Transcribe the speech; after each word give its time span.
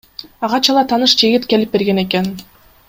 Ага 0.47 0.59
чала 0.69 0.83
тааныш 0.91 1.13
жигит 1.23 1.47
келип 1.53 1.77
берген 1.77 2.05
экен. 2.09 2.35